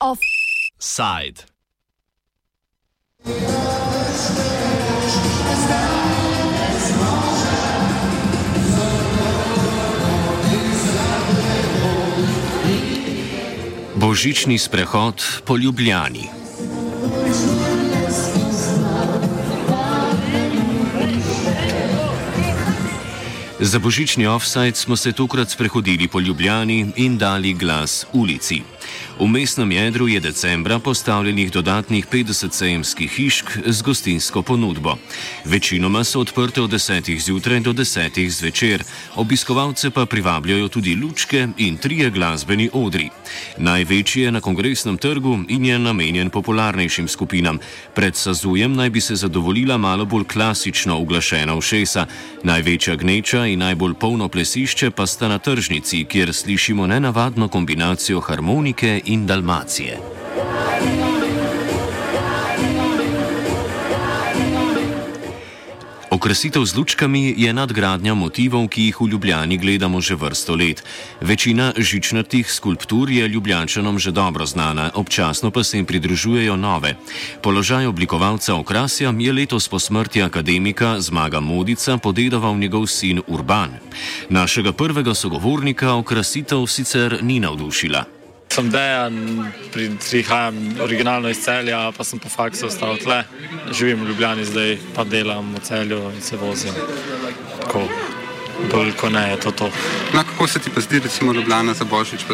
Offside. 0.00 1.46
Božični 13.94 14.58
sprehod 14.58 15.22
po 15.44 15.56
Ljubljani. 15.56 16.41
Za 23.62 23.78
božični 23.78 24.26
offside 24.26 24.74
smo 24.74 24.96
se 24.96 25.12
tokrat 25.12 25.50
sprehodili 25.50 26.08
po 26.08 26.20
Ljubljani 26.20 26.86
in 26.96 27.18
dali 27.18 27.52
glas 27.54 28.06
ulici. 28.12 28.62
V 29.18 29.28
mestnem 29.28 29.72
jedru 29.72 30.08
je 30.08 30.20
decembra 30.20 30.78
postavljenih 30.78 31.52
dodatnih 31.52 32.06
50 32.06 32.52
sejemskih 32.52 33.10
hišk 33.10 33.58
z 33.66 33.82
gostinsko 33.82 34.42
ponudbo. 34.42 34.96
Večinoma 35.44 36.04
so 36.04 36.20
odprte 36.20 36.62
od 36.62 36.70
10. 36.70 37.20
zjutraj 37.20 37.60
do 37.60 37.72
10. 37.72 38.28
zvečer, 38.28 38.84
obiskovalce 39.16 39.90
pa 39.90 40.06
privabljajo 40.06 40.68
tudi 40.68 40.94
lučke 40.94 41.48
in 41.58 41.76
trije 41.76 42.10
glasbeni 42.10 42.70
odri. 42.72 43.10
Največji 43.58 44.22
je 44.22 44.32
na 44.32 44.40
kongresnem 44.40 44.96
trgu 44.98 45.38
in 45.48 45.64
je 45.64 45.78
namenjen 45.78 46.30
popularnejšim 46.30 47.08
skupinam. 47.08 47.58
Pred 47.94 48.16
Sazujem 48.16 48.74
naj 48.74 48.90
bi 48.90 49.00
se 49.00 49.16
zadovoljila 49.16 49.76
malo 49.78 50.04
bolj 50.04 50.24
klasično 50.24 50.98
uglašena 50.98 51.54
ušesa, 51.54 52.06
največja 52.42 52.96
gneča 52.96 53.46
in 53.46 53.58
najbolj 53.58 53.94
polno 53.94 54.28
plesišče 54.28 54.90
pa 54.90 55.06
sta 55.06 55.28
na 55.28 55.38
tržnici, 55.38 56.04
kjer 56.04 56.32
slišimo 56.32 56.86
nenavadno 56.86 57.48
kombinacijo 57.48 58.20
harmonike 58.20 59.01
in 59.04 59.26
Dalmacije. 59.26 59.98
Okrasitev 66.12 66.62
z 66.68 66.76
lučkami 66.76 67.34
je 67.40 67.48
nadgradnja 67.56 68.12
motivov, 68.14 68.68
ki 68.68 68.82
jih 68.92 69.00
v 69.00 69.16
Ljubljani 69.16 69.56
gledamo 69.58 69.96
že 70.00 70.14
vrsto 70.14 70.54
let. 70.54 70.84
Večina 71.24 71.72
žičnatih 71.72 72.52
skulptur 72.52 73.10
je 73.10 73.28
ljubljančanom 73.28 73.98
že 73.98 74.12
dobro 74.12 74.46
znana, 74.46 74.90
občasno 74.94 75.50
pa 75.50 75.64
se 75.64 75.80
jim 75.80 75.86
pridružujejo 75.86 76.56
nove. 76.56 76.94
Položaj 77.42 77.86
oblikovalca 77.86 78.54
okrasja 78.54 79.14
je 79.18 79.32
letos 79.32 79.68
po 79.68 79.78
smrti 79.78 80.22
akademika 80.22 81.00
Zmaga 81.00 81.40
Modica 81.40 81.96
podedoval 81.96 82.54
njegov 82.54 82.86
sin 82.86 83.22
Urban. 83.26 83.70
Našega 84.28 84.72
prvega 84.72 85.14
sogovornika 85.14 85.94
okrasitev 85.94 86.66
sicer 86.66 87.18
ni 87.22 87.40
navdušila. 87.40 88.21
Sem 88.52 88.70
dejan, 88.70 89.14
prihajam 89.72 90.56
originalno 90.84 91.30
iz 91.32 91.38
celja, 91.40 91.92
pa 91.96 92.04
sem 92.04 92.18
po 92.18 92.28
faksu 92.28 92.66
ostal 92.66 92.98
tle. 93.00 93.22
Živim 93.72 94.04
v 94.04 94.08
Ljubljani 94.08 94.44
zdaj, 94.44 94.76
pa 94.94 95.04
delam 95.04 95.54
v 95.54 95.60
celju 95.64 96.00
in 96.12 96.20
se 96.20 96.36
vozim. 96.36 96.74
Tako, 97.62 97.86
bolj 98.72 98.92
kot 99.00 99.12
ne 99.12 99.30
je 99.30 99.40
to 99.40 99.50
to. 99.50 99.70
Na 100.12 100.24
kako 100.24 100.46
se 100.46 100.58
ti 100.58 100.70
pa 100.74 100.80
zdi, 100.80 101.00
recimo 101.00 101.32
Ljubljana 101.32 101.74
za 101.74 101.84
Božič? 101.84 102.26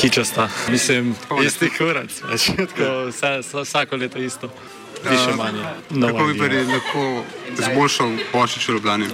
Kičasta, 0.00 0.48
mislim, 0.68 1.14
isti 1.44 1.70
kurac, 1.78 2.22
več, 2.30 2.46
tako, 2.46 3.10
vse, 3.10 3.40
vsako 3.64 3.96
leto 3.96 4.18
isto. 4.18 4.52
Više 5.10 5.36
manj. 5.36 5.56
Kako 6.06 6.24
bi 6.24 6.34
bili 6.34 6.64
lahko 6.64 7.24
zboljšal 7.58 8.10
Božič 8.32 8.68
v 8.68 8.72
Ljubljani? 8.72 9.06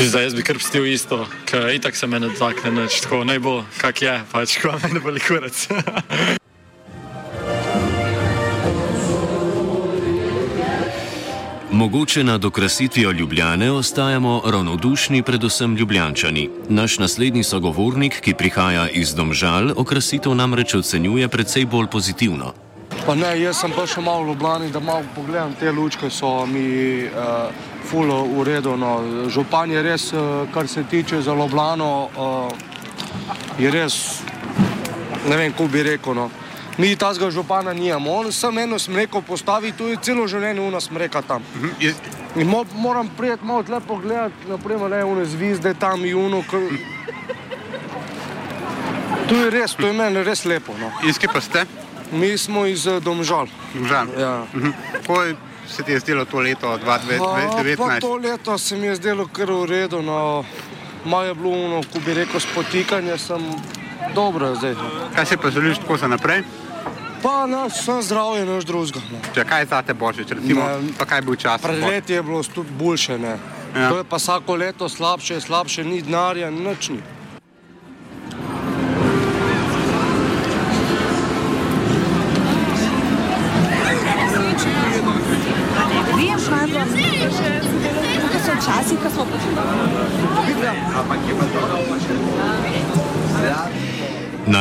Zdaj 0.00 0.22
jaz 0.22 0.34
bi 0.34 0.42
kar 0.42 0.58
pustil 0.58 0.86
isto, 0.86 1.26
ker 1.44 1.68
itak 1.74 1.96
se 1.96 2.06
me 2.06 2.20
ne 2.20 2.28
dotakne 2.28 2.70
nič, 2.70 3.00
tako 3.00 3.24
naj 3.24 3.38
bo, 3.38 3.64
kak 3.80 4.02
je, 4.02 4.20
pač 4.32 4.56
ko 4.62 4.72
me 4.82 4.92
ne 4.92 5.00
boli 5.00 5.20
kurac. 5.20 5.68
Mogoče 11.78 12.24
nad 12.24 12.44
okrasitvijo 12.44 13.10
Ljubljane 13.10 13.70
ostajamo 13.70 14.42
ravnodušni, 14.46 15.22
predvsem 15.22 15.76
Ljubljančani. 15.76 16.50
Naš 16.68 16.98
naslednji 16.98 17.42
sogovornik, 17.42 18.20
ki 18.20 18.34
prihaja 18.34 18.88
iz 18.88 19.14
Domžal, 19.14 19.70
okrasitev 19.76 20.34
namreč 20.34 20.74
ocenjuje 20.74 21.28
precej 21.28 21.66
bolj 21.66 21.86
pozitivno. 21.86 22.67
Pa 23.08 23.14
ne, 23.16 23.30
jaz 23.40 23.62
sem 23.62 23.72
pa 23.72 23.86
še 23.88 24.02
malo 24.04 24.26
v 24.26 24.34
Ljubljani, 24.34 24.66
da 24.68 24.82
malo 24.84 25.00
pogledam 25.14 25.54
te 25.56 25.70
lučke, 25.72 26.10
so 26.12 26.42
mi 26.44 27.06
uh, 27.08 27.46
fulo 27.88 28.18
uredno. 28.36 28.90
Župan 29.32 29.72
je 29.72 29.80
res, 29.82 30.10
uh, 30.12 30.42
kar 30.52 30.68
se 30.68 30.82
tiče 30.84 31.22
za 31.24 31.32
Ljubljano, 31.32 31.88
uh, 32.12 33.56
je 33.56 33.72
res, 33.72 33.96
ne 35.24 35.40
vem, 35.40 35.56
kako 35.56 35.70
bi 35.72 35.86
rekel. 35.88 36.18
No. 36.20 36.28
Mi 36.76 36.92
tazga 37.00 37.30
župana 37.32 37.72
nijamo, 37.72 38.12
on 38.12 38.28
sem 38.32 38.58
eno 38.66 38.76
smreko 38.78 39.24
postavi, 39.24 39.72
tu 39.72 39.88
je 39.88 39.96
celo 40.04 40.28
življenje 40.28 40.60
u 40.60 40.70
nas 40.70 40.92
smreka 40.92 41.24
tam. 41.24 41.48
In 41.80 42.44
mo, 42.44 42.66
moram 42.76 43.08
prijeti 43.08 43.44
malo 43.44 43.64
tle 43.64 43.80
pogledati, 43.88 44.52
naprimer, 44.52 44.90
ne, 44.90 45.04
one 45.04 45.24
zvizde 45.24 45.72
tam 45.80 46.04
i 46.04 46.12
uno, 46.12 46.44
kar... 46.44 46.60
Tu 49.32 49.44
je 49.46 49.50
res, 49.56 49.80
to 49.80 49.88
je 49.88 49.96
meni 49.96 50.28
res 50.28 50.44
lepo, 50.44 50.76
no. 50.76 50.92
Iz 51.08 51.16
kje 51.16 51.32
pa 51.32 51.40
ste? 51.40 51.64
Mi 52.12 52.38
smo 52.38 52.66
iz 52.66 52.86
uh, 52.86 52.98
Domžal. 52.98 53.46
Domžal. 53.74 54.06
Ja. 54.18 54.46
Kako 54.92 55.24
se 55.68 55.82
ti 55.82 55.92
je 55.92 56.00
zdelo 56.00 56.24
to 56.24 56.40
leto 56.40 56.78
Pa 56.84 56.98
2019? 56.98 58.00
to 58.00 58.16
leto 58.16 58.58
se 58.58 58.76
mi 58.76 58.86
je 58.86 58.94
zdelo 58.96 59.26
kar 59.26 59.46
v 59.46 59.64
redu, 59.64 60.02
no. 60.02 60.44
Malo 61.04 61.24
je 61.24 61.34
bilo, 61.34 61.64
ono, 61.64 61.82
ko 61.82 62.00
bi 62.00 62.14
rekel, 62.14 62.40
spotikanje, 62.40 63.18
sem 63.18 63.40
dobro 64.14 64.54
zdaj. 64.54 64.74
no. 64.74 64.90
Kaj 65.14 65.26
si 65.26 65.36
pa 65.36 65.50
želiš 65.50 65.78
tako 65.78 65.96
za 65.96 66.08
naprej? 66.08 66.42
Pa 67.22 67.46
naš 67.46 67.82
sem 67.82 68.02
zdravje, 68.02 68.46
naš 68.46 68.64
drugega. 68.64 69.00
No. 69.12 69.18
Če 69.34 69.44
kaj 69.44 69.66
za 69.66 69.82
te 69.82 69.94
Božič, 69.94 70.28
recimo, 70.30 70.62
Ne. 70.62 70.92
pa 70.98 71.04
kaj 71.04 71.22
bi 71.22 71.32
včasih? 71.32 71.66
Pred 71.66 71.82
leti 71.82 72.12
je 72.12 72.22
bilo 72.22 72.42
tudi 72.44 72.70
boljše, 72.72 73.18
ne. 73.18 73.36
Ja. 73.76 73.88
To 73.90 73.98
je 73.98 74.04
pa 74.04 74.16
vsako 74.16 74.56
leto 74.56 74.88
slabše, 74.88 75.40
slabše, 75.40 75.84
ni 75.84 76.02
denarja, 76.02 76.50
nič 76.50 76.88
ni. 76.88 77.00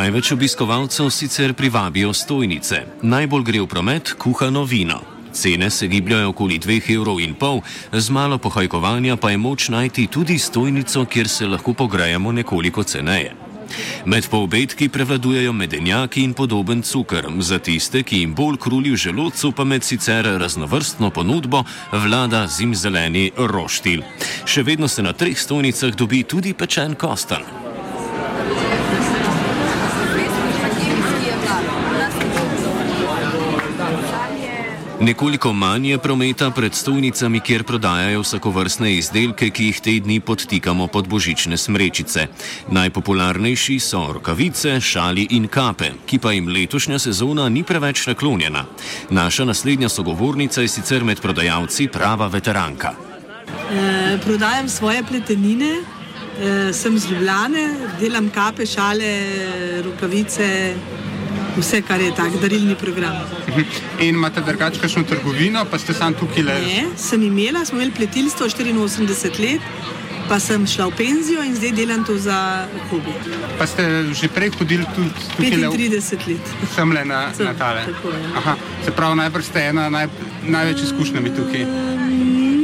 Največ 0.08 0.32
obiskovalcev 0.32 1.10
sicer 1.10 1.54
privabijo 1.54 2.14
stojnice, 2.14 2.78
najbolj 3.02 3.44
gre 3.44 3.60
v 3.62 3.68
promet 3.68 4.14
kuhano 4.16 4.64
vino. 4.64 5.02
Cene 5.34 5.68
se 5.70 5.88
gibljajo 5.88 6.30
okoli 6.30 6.60
2,5 6.60 6.96
evrov, 6.96 7.62
z 7.92 8.10
malo 8.10 8.38
pohajkovanja 8.38 9.18
pa 9.18 9.32
je 9.32 9.38
moč 9.38 9.68
najti 9.70 10.08
tudi 10.08 10.40
stojnico, 10.40 11.06
kjer 11.06 11.28
se 11.28 11.48
lahko 11.48 11.74
pogrejemo 11.74 12.32
nekoliko 12.32 12.84
ceneje. 12.84 13.36
Med 14.06 14.30
poobedki 14.30 14.90
prevladujejo 14.90 15.54
medenjaki 15.54 16.24
in 16.24 16.34
podoben 16.34 16.82
cukr, 16.82 17.28
za 17.40 17.60
tiste, 17.60 18.04
ki 18.04 18.24
jim 18.24 18.34
bolj 18.34 18.58
kruli 18.58 18.96
v 18.96 18.96
želodcu, 18.96 19.52
pa 19.52 19.64
med 19.64 19.84
sicer 19.84 20.26
raznovrstno 20.40 21.10
ponudbo 21.10 21.64
vlada 21.92 22.48
zimzeleni 22.48 23.32
roštilj. 23.38 24.04
Še 24.46 24.64
vedno 24.64 24.88
se 24.88 25.04
na 25.04 25.14
treh 25.14 25.36
stojnicah 25.40 25.92
dobi 25.92 26.24
tudi 26.24 26.54
pečen 26.54 26.96
kostan. 26.96 27.67
Nekoliko 35.08 35.54
manj 35.54 35.88
je 35.90 35.98
prometa 35.98 36.50
pred 36.52 36.76
stojnicami, 36.76 37.40
kjer 37.40 37.64
prodajajo 37.64 38.22
vsakovrstne 38.26 38.90
izdelke, 38.98 39.48
ki 39.56 39.70
jih 39.70 39.80
te 39.80 39.94
dni 40.04 40.18
podtikamo 40.20 40.88
pod 40.92 41.08
božične 41.08 41.58
smrečice. 41.58 42.26
Najpopularnejši 42.76 43.78
so 43.80 44.02
rokavice, 44.18 44.82
šali 44.84 45.30
in 45.38 45.48
kape, 45.48 45.94
ki 46.06 46.20
pa 46.20 46.36
jim 46.36 46.52
letošnja 46.52 47.00
sezona 47.00 47.48
ni 47.50 47.64
preveč 47.64 48.04
naklonjena. 48.08 48.66
Naša 49.10 49.46
naslednja 49.48 49.90
sogovornica 49.90 50.62
je 50.62 50.76
sicer 50.76 51.08
med 51.08 51.24
prodajalci 51.24 51.88
prava 51.88 52.28
veteranka. 52.28 52.92
Eh, 52.92 54.18
prodajam 54.26 54.70
svoje 54.70 55.04
pletenine, 55.08 55.72
eh, 55.78 56.74
sem 56.74 57.00
z 57.00 57.12
Ljubljane, 57.12 57.70
delam 58.00 58.30
kape, 58.30 58.66
šale, 58.66 59.14
rokavice, 59.88 60.76
vse, 61.58 61.82
kar 61.82 62.02
je 62.02 62.12
tak 62.16 62.32
darilni 62.42 62.76
program. 62.76 63.16
In 64.00 64.16
imate 64.16 64.42
drugače 64.42 64.80
kakšno 64.80 65.04
trgovino, 65.04 65.66
pa 65.66 65.78
ste 65.78 65.94
sam 65.94 66.14
tukaj 66.14 66.44
le? 66.44 66.58
Ne, 66.66 66.84
sem 66.98 67.24
imela, 67.24 67.66
smo 67.66 67.78
imeli 67.80 67.92
pletilstvo 67.92 68.46
84 68.50 69.40
let, 69.42 69.62
pa 70.30 70.40
sem 70.40 70.68
šla 70.68 70.90
v 70.90 70.96
penzijo 70.98 71.44
in 71.44 71.56
zdaj 71.56 71.72
delam 71.72 72.04
to 72.06 72.18
za 72.20 72.68
hobi. 72.90 73.14
Pa 73.58 73.68
ste 73.68 73.84
že 74.14 74.28
prej 74.28 74.52
hodili 74.60 74.86
tudi 74.96 75.10
tukaj 75.38 75.58
le 75.58 75.68
35 75.68 76.28
let. 76.28 76.54
Sem 76.76 76.92
le 76.92 77.06
na, 77.06 77.22
Sem, 77.34 77.46
na 77.48 77.54
tale. 77.54 77.86
tako 77.86 78.12
je. 78.12 78.24
Aha, 78.36 78.56
se 78.86 78.92
pravi, 78.92 79.16
najbrž 79.18 79.46
ste 79.46 79.60
ena 79.72 79.90
naj, 79.90 80.08
največ 80.44 80.84
izkušnjami 80.90 81.32
tukaj. 81.36 81.64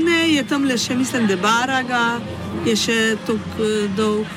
Ne, 0.06 0.20
je 0.36 0.44
tam 0.44 0.66
le 0.68 0.78
še, 0.78 0.96
mislim, 0.96 1.28
da 1.28 1.36
Baraga 1.38 2.20
je 2.66 2.76
še 2.76 2.98
tako 3.26 3.64
eh, 3.64 3.88
dolg, 3.98 4.28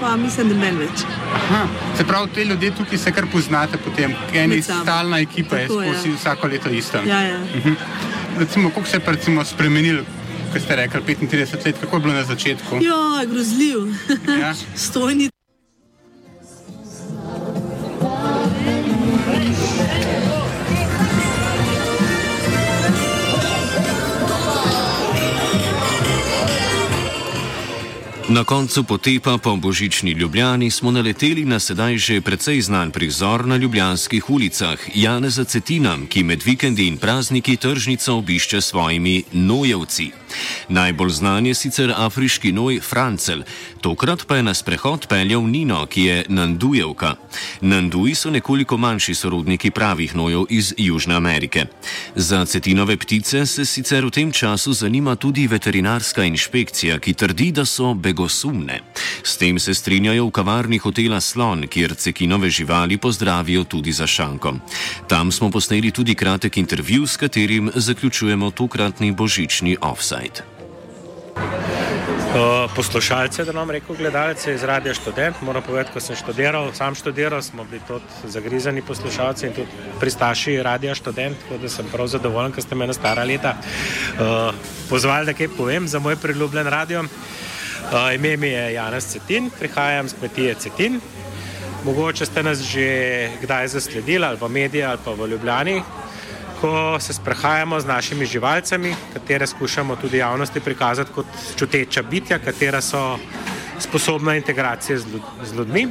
pa 0.00 0.16
mislim, 0.16 0.48
da 0.48 0.54
meni 0.54 0.78
več. 0.78 1.04
Aha, 1.34 1.66
se 1.96 2.04
pravi, 2.04 2.30
te 2.34 2.44
ljudje 2.44 2.70
tukaj 2.76 2.98
se 2.98 3.12
kar 3.12 3.26
poznate 3.32 3.78
potem, 3.78 4.14
ena 4.34 4.62
stalna 4.62 5.18
ekipa 5.20 5.56
je 5.56 5.68
Tako, 5.68 5.82
ja. 5.82 5.94
skozi 5.94 6.14
vsako 6.16 6.46
leto 6.46 6.70
ista. 6.70 7.02
Ja, 7.06 7.20
ja. 7.22 7.38
Mhm. 7.56 7.74
Recimo, 8.38 8.70
koliko 8.70 8.90
se 8.90 8.96
je 8.96 9.02
recimo 9.06 9.44
spremenil, 9.44 10.04
ko 10.52 10.60
ste 10.60 10.76
rekli 10.76 11.16
35 11.16 11.66
let, 11.66 11.76
kako 11.80 11.96
je 11.96 12.00
bilo 12.00 12.14
na 12.14 12.24
začetku? 12.24 12.80
Ja, 12.82 13.26
grozljiv. 13.26 13.78
Ja. 14.40 14.54
Stojni. 14.88 15.30
Na 28.30 28.44
koncu 28.44 28.84
potepa 28.84 29.38
po 29.38 29.56
božični 29.56 30.10
Ljubljani 30.10 30.70
smo 30.70 30.90
naleteli 30.90 31.44
na 31.44 31.58
sedaj 31.58 31.98
že 31.98 32.20
precej 32.20 32.60
znan 32.60 32.90
prizor 32.90 33.46
na 33.46 33.56
ljubljanskih 33.56 34.30
ulicah 34.30 34.78
Janeza 34.94 35.44
Cetina, 35.44 35.98
ki 36.08 36.22
med 36.22 36.42
vikendi 36.46 36.86
in 36.86 36.96
prazniki 36.96 37.56
tržnico 37.56 38.14
obišče 38.14 38.60
s 38.60 38.66
svojimi 38.66 39.22
nojevci. 39.32 40.10
Najbolj 40.68 41.10
znan 41.10 41.46
je 41.46 41.54
sicer 41.54 41.92
afriški 41.96 42.52
noj 42.52 42.80
Francel, 42.80 43.42
tokrat 43.80 44.26
pa 44.26 44.36
je 44.36 44.42
na 44.42 44.54
sprehod 44.54 45.06
peljal 45.06 45.42
Nino, 45.42 45.86
ki 45.86 46.02
je 46.02 46.24
Nandujevka. 46.28 47.14
Nanduji 47.60 48.14
so 48.14 48.30
nekoliko 48.30 48.76
manjši 48.76 49.14
sorodniki 49.14 49.70
pravih 49.70 50.16
nojev 50.16 50.44
iz 50.48 50.74
Južne 50.78 51.14
Amerike. 51.14 51.66
Za 52.14 52.44
cetinove 52.44 52.96
ptice 52.96 53.46
se 53.46 53.64
sicer 53.64 54.04
v 54.04 54.10
tem 54.10 54.32
času 54.32 54.72
zanima 54.72 55.16
tudi 55.16 55.46
veterinarska 55.46 56.24
inšpekcija, 56.24 56.98
ki 56.98 57.14
trdi, 57.14 57.50
da 57.52 57.64
so 57.64 57.94
begosumne. 58.20 58.80
S 59.24 59.36
tem 59.40 59.56
se 59.58 59.72
strinjajo 59.74 60.28
v 60.28 60.30
kavarni 60.30 60.78
hotela 60.78 61.20
Slon, 61.20 61.64
kjer 61.64 61.96
cekinove 61.96 62.50
živali 62.50 62.98
pozdravijo 63.00 63.64
tudi 63.64 63.92
za 63.92 64.06
šankom. 64.06 64.60
Tam 65.08 65.32
smo 65.32 65.50
posneli 65.50 65.90
tudi 65.90 66.14
kratek 66.14 66.56
intervju, 66.56 67.06
s 67.06 67.16
katerim 67.16 67.70
zaključujemo 67.74 68.50
tokratni 68.50 69.12
božični 69.12 69.76
offside. 69.80 70.44
Uh, 72.30 72.70
poslušalce, 72.76 73.44
da 73.44 73.52
nam 73.52 73.70
reko 73.70 73.94
gledalce 73.94 74.54
iz 74.54 74.62
Radia 74.62 74.94
Študent. 74.94 75.40
Moram 75.42 75.62
povedati, 75.62 75.90
ko 75.92 76.00
sem 76.00 76.16
študiral, 76.16 76.70
sam 76.74 76.94
študiral, 76.94 77.42
smo 77.42 77.64
bili 77.64 77.80
tudi 77.88 78.04
zagrizani 78.24 78.82
poslušalci 78.82 79.46
in 79.46 79.52
tudi 79.52 79.68
pristaši 80.00 80.62
Radia 80.62 80.94
Študent, 80.94 81.36
tako 81.42 81.58
da 81.58 81.68
sem 81.68 81.86
prav 81.90 82.06
zadovoljen, 82.06 82.52
ker 82.52 82.62
ste 82.62 82.74
me 82.74 82.86
na 82.86 82.94
stara 82.94 83.24
leta 83.24 83.56
uh, 83.58 84.54
pozvali, 84.88 85.26
da 85.26 85.34
kaj 85.34 85.56
povem 85.56 85.88
za 85.88 85.98
moj 85.98 86.20
priljubljen 86.22 86.70
radio. 86.70 87.00
Uh, 87.00 87.49
ime 88.14 88.36
mi 88.36 88.48
je 88.48 88.72
Janez 88.72 89.06
Cetin, 89.06 89.50
prihajam 89.58 90.08
z 90.08 90.14
kmetije 90.18 90.54
Cetin. 90.54 91.00
Mogoče 91.84 92.26
ste 92.26 92.42
nas 92.42 92.60
že 92.60 93.30
kdaj 93.42 93.68
zasledili 93.68 94.24
ali 94.24 94.36
v 94.40 94.48
medije 94.48 94.84
ali 94.84 94.98
pa 95.04 95.10
v 95.10 95.26
Ljubljani, 95.26 95.82
ko 96.60 97.00
se 97.00 97.12
sprehajamo 97.12 97.80
z 97.80 97.86
našimi 97.86 98.26
živalcami, 98.26 98.94
katere 99.12 99.46
skušamo 99.46 99.96
tudi 99.96 100.18
javnosti 100.18 100.60
prikazati 100.60 101.12
kot 101.14 101.26
čuteča 101.56 102.02
bitja, 102.02 102.38
katera 102.38 102.80
so 102.80 103.18
sposobna 103.78 104.36
integracije 104.36 104.98
z, 104.98 105.06
ljud, 105.12 105.22
z 105.44 105.56
ljudmi. 105.56 105.88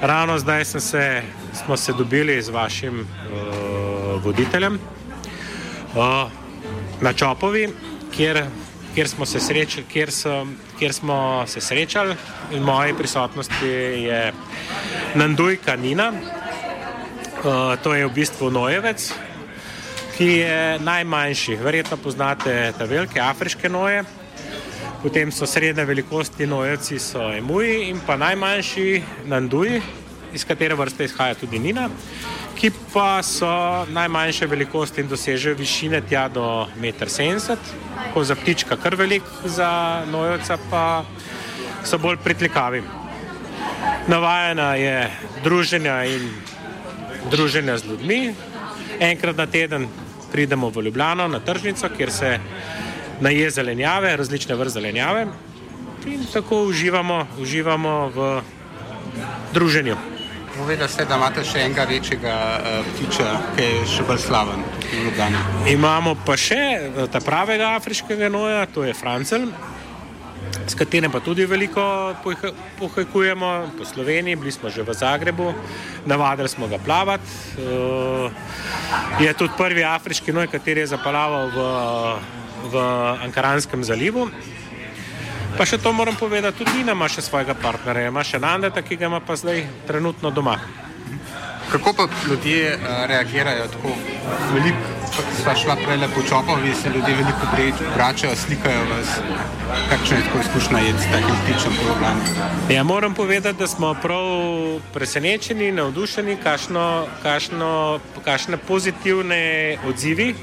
Ravno 0.00 0.38
zdaj 0.38 0.64
se, 0.64 1.22
smo 1.54 1.76
se 1.76 1.92
dobili 1.92 2.42
z 2.42 2.48
vašim 2.48 3.00
uh, 3.00 4.24
voditeljem 4.24 4.74
uh, 5.94 6.30
na 7.00 7.12
Čopovi, 7.12 7.68
kjer, 8.16 8.44
kjer, 8.98 9.08
smo 9.08 9.26
se 9.26 9.40
srečali, 9.40 9.84
kjer, 9.86 10.10
so, 10.10 10.46
kjer 10.78 10.92
smo 10.92 11.44
se 11.46 11.60
srečali. 11.60 12.16
In 12.50 12.62
v 12.62 12.66
moji 12.66 12.94
prisotnosti 12.98 13.66
je 14.02 14.32
Nandujka 15.14 15.76
Nina, 15.76 16.08
uh, 16.10 17.78
to 17.82 17.94
je 17.94 18.06
v 18.06 18.10
bistvu 18.10 18.50
Nojevec, 18.50 19.12
ki 20.16 20.26
je 20.26 20.78
najmanjši. 20.82 21.56
Verjetno 21.62 21.96
poznate 21.96 22.72
te 22.78 22.86
velike 22.90 23.20
afriške 23.20 23.68
noje, 23.68 24.02
potem 25.02 25.30
so 25.30 25.46
srednje 25.46 25.84
velikosti 25.84 26.46
nojevci, 26.46 26.98
so 26.98 27.30
emuji 27.30 27.92
in 27.92 28.02
pa 28.06 28.16
najmanjši 28.16 29.02
nanduji, 29.30 29.78
iz 30.34 30.44
katere 30.44 30.74
vrste 30.74 31.06
izhaja 31.06 31.38
tudi 31.38 31.62
Nina, 31.62 31.86
ki 32.58 32.70
pa 32.92 33.22
so 33.22 33.86
najmanjše 33.94 34.46
velikosti 34.46 35.00
in 35.00 35.08
dosežejo 35.08 35.54
višine 35.54 36.00
tja 36.00 36.26
do 36.28 36.66
1,70 36.80 37.54
m, 37.54 37.58
ko 38.14 38.24
za 38.24 38.34
ptička 38.34 38.76
kar 38.76 38.96
velik, 38.98 39.22
za 39.44 40.02
nojevca 40.10 40.58
pa 40.70 41.04
so 41.84 41.98
bolj 41.98 42.18
pritlikavi. 42.24 42.82
Navajena 44.08 44.74
je 44.74 45.10
druženja 45.44 46.04
in 46.04 46.30
druženja 47.30 47.78
z 47.78 47.86
ljudmi. 47.86 48.34
Enkrat 49.00 49.36
na 49.36 49.46
teden 49.46 49.86
pridemo 50.32 50.70
v 50.70 50.82
Ljubljano 50.82 51.28
na 51.28 51.40
tržnico, 51.40 51.88
kjer 51.96 52.10
se 52.12 52.38
naje 53.20 53.50
zelenjave, 53.50 54.16
različne 54.16 54.54
vrste 54.54 54.80
zelenjave 54.80 55.26
in 56.06 56.26
tako 56.32 56.64
uživamo, 56.64 57.26
uživamo 57.38 58.08
v 58.14 58.40
druženju. 59.54 60.17
Povedali 60.58 60.90
ste, 60.90 61.04
da 61.06 61.16
imate 61.16 61.44
še 61.46 61.60
enega 61.62 61.84
večjega 61.86 62.34
uh, 62.34 62.86
ptiča, 62.90 63.26
ki 63.54 63.62
je 63.62 63.82
še 63.86 64.02
bolj 64.08 64.18
slaven 64.24 64.64
v 64.90 65.02
Ljubljani. 65.04 65.38
Imamo 65.70 66.16
pa 66.18 66.34
še 66.34 66.58
eh, 66.58 66.98
ta 67.06 67.20
pravega 67.22 67.76
afriškega 67.78 68.26
noja, 68.28 68.64
to 68.66 68.82
je 68.82 68.94
Francel, 68.94 69.46
s 70.66 70.74
katerim 70.76 71.12
pa 71.14 71.22
tudi 71.22 71.46
veliko 71.46 71.80
pohaj- 72.24 72.52
pohajkujemo 72.80 73.50
po 73.78 73.86
Sloveniji, 73.86 74.36
bili 74.36 74.52
smo 74.52 74.68
že 74.68 74.82
v 74.82 74.92
Zagrebu, 74.92 75.52
navadili 76.04 76.50
smo 76.50 76.66
ga 76.66 76.78
plavati. 76.78 77.30
Eh, 77.58 78.30
Je 79.22 79.32
tudi 79.34 79.54
prvi 79.58 79.82
afriški 79.84 80.32
noj, 80.32 80.46
kateri 80.48 80.80
je 80.80 80.92
zaplaval 80.92 81.50
v, 81.50 81.58
v 82.66 82.74
Ankaranskem 83.24 83.82
zalivu. 83.84 84.28
Pa 85.58 85.64
še 85.66 85.80
to 85.82 85.90
moram 85.92 86.14
povedati, 86.14 86.62
tudi 86.62 86.70
Nina 86.78 86.94
ima 86.94 87.08
še 87.10 87.18
svojega 87.26 87.56
partnerja, 87.58 88.12
ima 88.12 88.22
še 88.22 88.38
Nandeta, 88.38 88.78
ki 88.78 88.94
ga 88.94 89.08
ima 89.10 89.18
pa 89.18 89.34
zdaj 89.34 89.64
trenutno 89.88 90.30
doma. 90.30 90.54
Kako 91.72 91.92
pa 91.98 92.06
ljudje 92.28 92.76
uh, 92.76 92.84
reagirajo 93.10 93.66
tako 93.72 93.96
veliko? 94.54 94.94
Sva 95.40 95.56
šla 95.58 95.74
prej 95.80 96.06
po 96.14 96.22
čopovi, 96.28 96.70
se 96.78 96.92
ljudje 96.94 97.16
veliko 97.18 97.48
prej 97.50 97.72
vračajo, 97.96 98.36
slikajo 98.38 98.84
vas. 98.92 99.10
Kakšna 99.90 100.16
je 100.20 100.26
tako 100.28 100.44
izkušnja 100.44 100.84
jeti 100.86 101.02
s 101.02 101.10
takim 101.10 101.42
ptičem 101.42 101.74
po 101.74 101.88
Ljubljani? 101.88 102.74
Ja, 102.76 102.84
moram 102.86 103.14
povedati, 103.18 103.58
da 103.58 103.66
smo 103.66 103.94
prav 103.98 104.30
presenečeni, 104.94 105.72
navdušeni, 105.72 106.38
kakšno, 106.44 106.86
kakšno, 107.22 107.72
kakšne 108.24 108.62
pozitivne 108.70 109.42
odzivi 109.90 110.34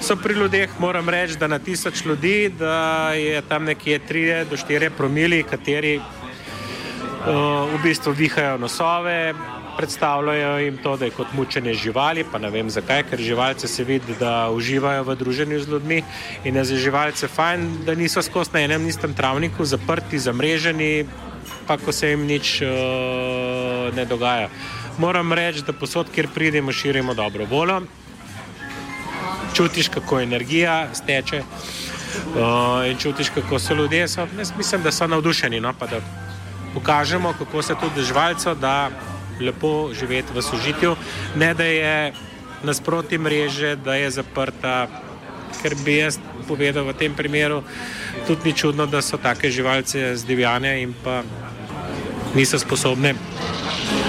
so 0.00 0.16
pri 0.16 0.34
ljudeh. 0.34 0.70
Moram 0.78 1.08
reči, 1.08 1.36
da 1.38 1.46
na 1.46 1.58
tisoč 1.58 2.04
ljudi 2.04 2.52
da 2.58 3.12
je 3.12 3.42
tam 3.42 3.64
nekje 3.64 4.00
3 4.08 4.44
do 4.50 4.56
4 4.56 4.90
promili, 4.96 5.42
kateri 5.42 6.00
v 7.26 7.78
bistvu 7.82 8.12
vihajo 8.12 8.58
nosove. 8.58 9.34
Predstavljajo 9.76 10.58
jim 10.58 10.76
to, 10.82 10.96
da 10.96 11.04
je 11.04 11.10
kot 11.10 11.32
mučenje 11.32 11.74
živali, 11.74 12.24
pa 12.32 12.38
ne 12.38 12.50
vem 12.50 12.70
zakaj, 12.70 13.02
ker 13.10 13.20
živalce 13.20 13.68
se 13.68 13.84
vidi, 13.84 14.16
da 14.20 14.50
uživajo 14.50 15.04
v 15.04 15.16
druženju 15.16 15.60
z 15.60 15.68
ljudmi 15.68 16.02
in 16.44 16.56
je 16.56 16.64
za 16.64 16.76
živalce 16.76 17.28
fajn, 17.28 17.84
da 17.86 17.94
niso 17.94 18.22
skozi 18.22 18.50
na 18.52 18.60
enem 18.60 18.88
istem 18.88 19.14
travniku 19.14 19.64
zaprti, 19.64 20.18
zamreženi, 20.18 21.06
pa 21.66 21.78
ko 21.78 21.92
se 21.92 22.10
jim 22.10 22.26
nič 22.26 22.60
uh, 22.62 22.68
ne 23.96 24.04
dogaja. 24.04 24.50
Moram 24.98 25.32
reči, 25.32 25.62
da 25.64 25.72
posod, 25.72 26.10
kjer 26.14 26.28
pridemo, 26.34 26.72
širimo 26.72 27.14
dobro 27.14 27.44
voljo, 27.44 27.80
čutiš, 29.60 29.88
kako 29.88 30.20
energija 30.20 30.88
steče 30.94 31.42
uh, 31.42 32.88
in 32.88 32.96
čutiš, 32.96 33.28
kako 33.28 33.58
so 33.58 33.74
ljudje. 33.74 34.08
So, 34.08 34.26
jaz 34.38 34.52
mislim, 34.56 34.82
da 34.82 34.92
so 34.92 35.06
navdušeni, 35.06 35.60
no, 35.60 35.74
pa 35.78 35.86
da 35.86 36.00
pokažemo, 36.74 37.34
kako 37.38 37.62
se 37.62 37.74
tudi 37.80 38.06
živalcev 38.06 38.54
da 38.54 38.90
lepo 39.40 39.90
živeti 39.92 40.32
v 40.34 40.42
sožitju, 40.42 40.96
ne 41.36 41.54
da 41.54 41.64
je 41.64 42.12
nasproti 42.62 43.18
mreže, 43.18 43.76
da 43.76 43.94
je 43.94 44.10
zaprta. 44.10 44.88
Ker 45.62 45.74
bi 45.84 45.98
jaz 45.98 46.16
povedal 46.48 46.86
v 46.88 46.94
tem 46.96 47.14
primeru, 47.14 47.62
tudi 48.26 48.40
ni 48.48 48.56
čudno, 48.56 48.86
da 48.86 49.02
so 49.02 49.18
take 49.18 49.50
živalce 49.50 50.16
zdivjane 50.16 50.82
in 50.82 50.94
pa 51.04 51.20
niso 52.34 52.58
sposobne 52.58 53.14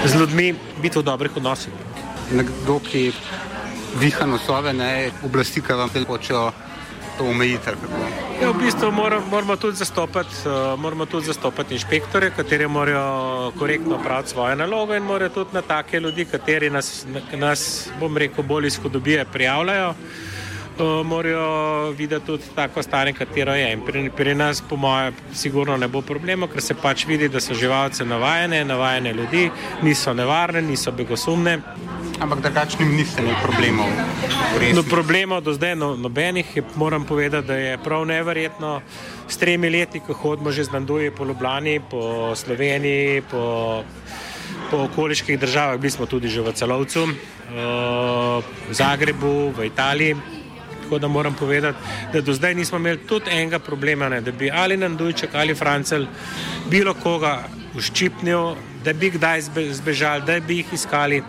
z 0.06 0.16
ljudmi 0.16 0.54
biti 0.80 0.98
v 0.98 1.02
dobrih 1.02 1.36
odnosih. 1.36 1.72
Nekdo, 2.32 2.78
ki 2.80 3.10
viha 4.00 4.26
nosove, 4.26 4.72
ne 4.72 5.10
oblasti, 5.24 5.60
ki 5.60 5.72
vam 5.72 5.90
hočejo 6.08 6.52
to 7.18 7.24
omejite? 7.24 7.74
Ja, 8.40 8.50
v 8.50 8.58
bistvu 8.58 8.90
moramo, 8.92 9.26
moramo 9.30 9.56
tudi 9.56 9.76
zastopati, 9.76 10.34
uh, 10.46 10.80
moramo 10.80 11.06
tudi 11.06 11.26
zastopati 11.26 11.74
inšpektore, 11.74 12.30
kateri 12.36 12.66
morajo 12.66 13.52
korektno 13.58 13.98
praviti 14.02 14.30
svoje 14.30 14.56
naloge 14.56 14.96
in 14.96 15.02
morajo 15.02 15.30
tudi 15.30 15.50
na 15.52 15.62
take 15.62 16.00
ljudi, 16.00 16.24
kateri 16.24 16.70
nas, 16.70 17.06
nas 17.36 17.88
bom 18.00 18.16
rekel, 18.16 18.44
bolj 18.44 18.66
izhodobije 18.66 19.24
prijavljajo. 19.24 19.94
Uh, 20.78 21.06
morajo 21.06 21.90
videti 21.90 22.26
tudi 22.26 22.42
tako 22.54 22.82
stanje, 22.82 23.12
katero 23.12 23.54
je. 23.54 23.72
In 23.72 23.80
pri, 23.84 24.10
pri 24.16 24.34
nas, 24.34 24.62
po 24.68 24.76
mojem, 24.76 25.14
sigurno 25.34 25.76
ne 25.76 25.88
bo 25.88 26.00
problema, 26.00 26.48
ker 26.48 26.62
se 26.64 26.74
pač 26.74 27.04
vidi, 27.06 27.28
da 27.28 27.40
so 27.40 27.54
živalce 27.54 28.04
navajene, 28.04 28.64
navajene 28.64 29.12
ljudi, 29.12 29.50
niso 29.82 30.14
nevarne, 30.14 30.62
niso 30.62 30.92
begosumne. 30.92 31.58
Ampak 32.20 32.40
drugačnim 32.40 32.96
niste 32.96 33.20
imeli 33.20 33.36
problemov. 33.42 33.92
No, 34.74 34.82
problemov 34.82 35.42
do 35.44 35.52
zdaj 35.52 35.76
no, 35.76 35.92
nobenih. 35.96 36.56
Je, 36.56 36.64
moram 36.74 37.04
povedati, 37.04 37.46
da 37.46 37.54
je 37.54 37.78
prav 37.78 38.06
neverjetno. 38.06 38.80
S 39.28 39.36
tremi 39.36 39.70
leti, 39.70 40.00
ko 40.00 40.14
hodimo 40.14 40.52
že 40.52 40.64
z 40.64 40.72
Nanduji 40.72 41.10
po 41.10 41.24
Ljubljani, 41.24 41.80
po 41.90 42.32
Sloveniji, 42.36 43.22
po, 43.30 43.84
po 44.70 44.84
okoliških 44.88 45.38
državah, 45.38 45.80
bili 45.80 45.90
smo 45.90 46.06
tudi 46.06 46.28
že 46.28 46.40
v 46.40 46.52
Celovcu, 46.52 47.08
v 47.52 48.72
Zagrebu, 48.72 49.52
v 49.52 49.66
Italiji. 49.66 50.41
Tako 50.92 50.98
da 50.98 51.08
moram 51.08 51.34
povedati, 51.34 51.78
da 52.12 52.20
do 52.20 52.32
zdaj 52.34 52.54
nismo 52.54 52.78
imeli 52.78 52.98
tudi 53.08 53.30
enega 53.30 53.58
problema, 53.58 54.08
ne, 54.08 54.20
da 54.20 54.32
bi 54.32 54.50
ali 54.50 54.76
Nandujček 54.76 55.30
ali 55.34 55.54
Francel 55.54 56.04
bilo 56.68 56.92
koga 56.94 57.44
uščipnil, 57.74 58.52
da 58.84 58.92
bi 58.92 59.10
kdaj 59.10 59.40
zbežali, 59.72 60.22
da 60.26 60.36
bi 60.40 60.56
jih 60.56 60.72
iskali. 60.72 61.22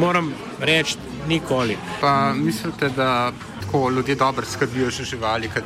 Moram 0.00 0.32
reči, 0.60 0.96
nikoli. 1.28 1.76
Pa 2.00 2.32
mislite, 2.34 2.88
da 2.88 3.32
tako 3.60 3.90
ljudje 3.90 4.14
dobro 4.14 4.46
skrbijo 4.46 4.90
za 4.90 5.04
živali, 5.04 5.48
kad 5.48 5.64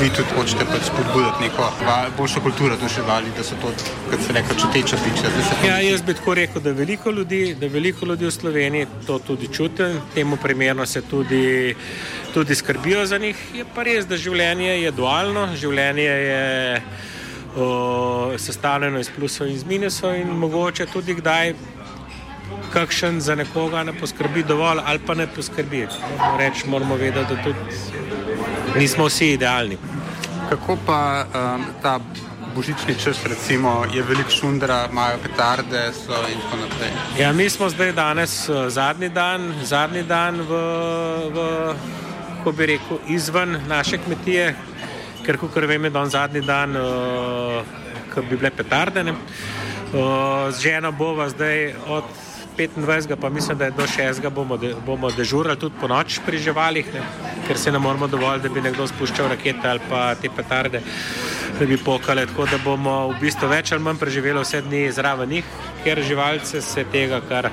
vi 0.00 0.08
tudi 0.10 0.28
hočete 0.36 0.64
pač 0.64 0.82
spodbuditi 0.86 1.42
neko 1.42 1.68
boljšo 2.18 2.40
kulturo 2.40 2.76
do 2.76 2.88
živali, 2.88 3.30
da 3.36 3.44
so 3.44 3.54
to, 3.62 3.70
kot 4.10 4.20
se 4.26 4.32
reče, 4.32 4.56
čuteča 4.60 4.96
biča. 5.04 5.30
Ja, 5.66 5.78
jaz 5.80 6.02
bi 6.02 6.14
tako 6.14 6.34
rekel, 6.34 6.62
da 6.62 6.72
veliko 6.72 7.10
ljudi, 7.10 7.56
da 7.60 7.66
veliko 7.66 8.06
ljudi 8.06 8.26
v 8.26 8.30
Sloveniji 8.30 8.86
to 9.06 9.18
tudi 9.18 9.48
čuti, 9.48 9.84
temu 10.14 10.36
primerno 10.36 10.86
se 10.86 11.02
tudi, 11.02 11.74
tudi 12.34 12.54
skrbijo 12.54 13.06
za 13.06 13.18
njih. 13.18 13.36
Je 13.54 13.64
pa 13.74 13.82
res, 13.82 14.06
da 14.06 14.16
življenje 14.16 14.80
je 14.82 14.90
dualno, 14.90 15.48
življenje 15.56 16.02
je 16.02 16.82
o, 17.56 18.34
sestavljeno 18.38 19.00
iz 19.00 19.10
plusov 19.16 19.48
in 19.48 19.54
iz 19.54 19.64
minusov 19.64 20.16
in 20.18 20.28
mogoče 20.28 20.86
tudi 20.86 21.14
kdaj 21.14 21.54
kakšen 22.72 23.20
za 23.20 23.34
nekoga 23.34 23.82
ne 23.84 23.92
poskrbi 23.92 24.42
dovolj 24.42 24.80
ali 24.84 24.98
pa 25.06 25.14
ne 25.14 25.26
poskrbi. 25.26 25.86
Reč 26.38 26.64
moramo 26.66 26.96
vedeti, 26.96 27.34
da 27.34 27.42
tudi 27.42 27.58
nismo 28.78 29.06
vsi 29.06 29.32
idealni. 29.32 29.78
Kako 30.50 30.76
pa 30.86 31.24
um, 31.24 31.64
ta 31.82 31.98
božični 32.54 32.94
čas, 33.04 33.18
recimo, 33.26 33.84
je 33.94 34.02
velik 34.02 34.30
šundra, 34.30 34.88
imajo 34.90 35.18
petarde 35.22 35.86
in 36.32 36.40
tako 36.40 36.56
naprej? 36.56 36.90
Ja, 37.18 37.32
mi 37.32 37.50
smo 37.50 37.68
zdaj 37.68 37.92
danes 37.92 38.48
uh, 38.48 38.68
zadnji 38.68 39.08
dan, 39.08 39.52
zadnji 39.62 40.02
dan 40.02 40.40
v, 40.40 40.60
v 41.34 41.38
kako 42.38 42.52
bi 42.52 42.66
rekel, 42.66 42.98
izven 43.08 43.56
naše 43.68 43.98
kmetije, 43.98 44.54
ker 45.24 45.38
kot 45.40 45.56
vem, 45.56 45.84
je 45.84 45.90
dan 45.90 46.10
zadnji 46.10 46.40
dan, 46.40 46.76
uh, 46.76 47.62
ko 48.14 48.22
bi 48.22 48.36
bile 48.36 48.50
petarde. 48.50 49.04
Uh, 49.08 50.52
z 50.52 50.60
ženo 50.60 50.92
bova 50.92 51.28
zdaj 51.28 51.74
od 51.88 52.04
25, 52.58 53.16
pa 53.20 53.28
mislim, 53.28 53.58
da 53.58 53.64
je 53.64 53.70
do 53.70 53.82
6. 53.82 54.30
bomo, 54.30 54.56
de, 54.56 54.74
bomo 54.86 55.10
dežurali 55.10 55.58
tudi 55.58 55.74
po 55.80 55.88
noč 55.88 56.20
pri 56.26 56.38
živalih, 56.38 56.86
ne? 56.94 57.02
ker 57.46 57.58
se 57.58 57.72
ne 57.72 57.78
moramo 57.78 58.06
dovolj, 58.06 58.40
da 58.40 58.48
bi 58.48 58.60
nekdo 58.60 58.86
spuščal 58.86 59.28
rakete 59.28 59.68
ali 59.68 59.80
pa 59.88 60.14
te 60.14 60.30
petarde, 60.36 60.80
da 61.58 61.66
bi 61.66 61.76
pokale. 61.76 62.26
Tako 62.26 62.46
da 62.50 62.58
bomo 62.64 62.96
v 63.12 63.20
bistvu 63.20 63.48
več 63.48 63.72
ali 63.72 63.82
manj 63.82 63.98
preživeli 63.98 64.40
vse 64.40 64.62
dni 64.62 64.86
zraven 64.92 65.28
njih, 65.28 65.44
ker 65.84 66.02
živalce 66.02 66.62
se 66.62 66.84
tega 66.92 67.20
kar 67.28 67.50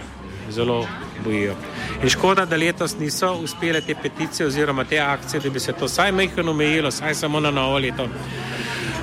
zelo 0.49 0.85
bojijo. 1.23 1.55
In 2.03 2.09
škoda, 2.09 2.45
da 2.45 2.57
letos 2.57 2.97
niso 2.99 3.33
uspele 3.43 3.81
te 3.81 3.95
peticije 3.95 4.47
oziroma 4.47 4.83
te 4.83 4.99
akcije, 4.99 5.41
da 5.41 5.49
bi 5.49 5.59
se 5.59 5.73
to 5.73 5.85
vsaj 5.85 6.11
mehko 6.11 6.41
omejilo, 6.49 6.89
vsaj 6.89 7.15
samo 7.15 7.39
na 7.39 7.51
novo 7.51 7.77
leto. 7.79 8.07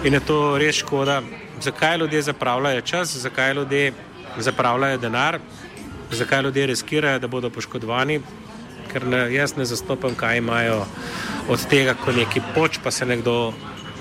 In 0.05 0.15
je 0.15 0.21
to 0.21 0.59
res 0.59 0.77
škoda, 0.77 1.23
zakaj 1.61 1.99
ljudje 1.99 2.23
zapravljajo 2.23 2.81
čas, 2.81 3.17
zakaj 3.17 3.55
ljudje 3.55 3.93
zapravljajo 4.39 4.99
denar 4.99 5.39
zakaj 6.11 6.43
ljudje 6.43 6.67
riskirajo, 6.67 7.19
da 7.19 7.29
bodo 7.29 7.51
poškodovani, 7.51 8.21
ker 8.93 9.07
ne, 9.07 9.27
jaz 9.35 9.57
ne 9.57 9.65
zastopam, 9.65 10.15
kaj 10.15 10.39
imajo 10.39 10.87
od 11.49 11.67
tega, 11.69 11.95
ko 11.95 12.13
neki 12.13 12.41
poč, 12.55 12.79
pa 12.85 12.91
se 12.91 13.07
nekdo 13.07 13.53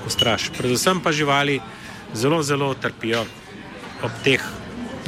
ustraši. 0.08 0.52
Predvsem 0.58 1.02
pa 1.04 1.12
živali 1.12 1.60
zelo, 2.14 2.44
zelo 2.44 2.74
trpijo 2.74 3.26
ob 4.04 4.12
teh 4.24 4.44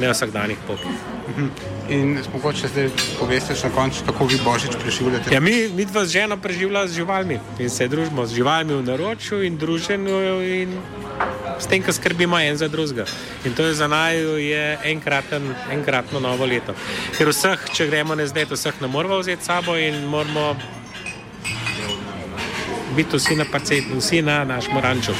nevsakdanjih 0.00 0.58
pokih. 0.66 1.00
Mhm. 1.28 1.46
In 1.90 2.18
mogoče 2.32 2.68
zdaj 2.68 2.88
poveste 3.18 3.54
še 3.54 3.68
na 3.68 3.74
koncu, 3.74 4.04
kako 4.06 4.24
vi 4.30 4.38
božič 4.44 4.76
preživljate? 4.82 5.34
Ja, 5.34 5.40
mi, 5.40 5.68
mi 5.74 5.84
dva 5.84 6.04
z 6.04 6.20
ženo 6.20 6.36
preživljamo 6.36 6.86
z 6.88 6.94
živalmi 6.94 7.38
in 7.58 7.70
se 7.70 7.88
družimo 7.88 8.26
z 8.26 8.34
živalmi 8.34 8.74
v 8.74 8.82
naročju 8.82 9.42
in 9.42 9.58
druženju 9.58 10.20
in 10.42 10.78
s 11.60 11.66
tem, 11.66 11.82
ko 11.82 11.92
skrbimo 11.92 12.38
en 12.40 12.56
za 12.56 12.68
drugega. 12.68 13.04
In 13.44 13.54
to 13.54 13.68
je 13.68 13.74
za 13.74 13.88
naj 13.88 14.16
enkraten, 14.84 15.54
enkratno 15.70 16.20
novo 16.20 16.46
leto. 16.46 16.74
Ker 17.18 17.28
vseh, 17.28 17.68
če 17.76 17.86
gremo 17.86 18.14
ne 18.14 18.26
zdaj, 18.26 18.48
vseh 18.50 18.80
ne 18.80 18.88
moramo 18.88 19.20
vzeti 19.20 19.44
sabo 19.44 19.76
in 19.76 20.04
moramo 20.08 20.56
biti 22.96 23.16
vsi 23.16 23.36
na 23.36 23.44
parceli, 23.44 23.86
vsi 23.98 24.22
na 24.22 24.44
našem 24.44 24.78
ranču. 24.78 25.14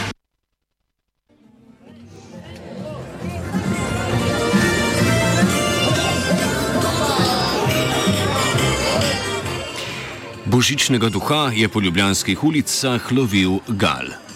Božičnega 10.51 11.09
duha 11.09 11.53
je 11.55 11.69
po 11.69 11.81
ljubljanskih 11.81 12.45
ulicah 12.45 13.13
lovil 13.13 13.61
Gal. 13.69 14.30